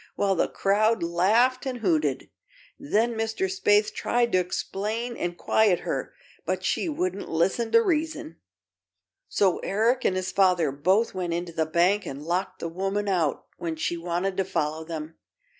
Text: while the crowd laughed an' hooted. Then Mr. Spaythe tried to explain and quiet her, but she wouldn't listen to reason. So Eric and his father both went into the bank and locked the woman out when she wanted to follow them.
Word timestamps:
while 0.15 0.33
the 0.33 0.47
crowd 0.47 1.03
laughed 1.03 1.67
an' 1.67 1.75
hooted. 1.75 2.27
Then 2.79 3.13
Mr. 3.13 3.45
Spaythe 3.47 3.93
tried 3.93 4.31
to 4.31 4.39
explain 4.39 5.15
and 5.15 5.37
quiet 5.37 5.81
her, 5.81 6.15
but 6.43 6.63
she 6.65 6.89
wouldn't 6.89 7.29
listen 7.29 7.71
to 7.73 7.83
reason. 7.83 8.37
So 9.29 9.59
Eric 9.59 10.03
and 10.03 10.15
his 10.15 10.31
father 10.31 10.71
both 10.71 11.13
went 11.13 11.35
into 11.35 11.53
the 11.53 11.67
bank 11.67 12.07
and 12.07 12.23
locked 12.23 12.57
the 12.57 12.67
woman 12.67 13.07
out 13.07 13.45
when 13.57 13.75
she 13.75 13.95
wanted 13.95 14.37
to 14.37 14.43
follow 14.43 14.83
them. 14.83 15.19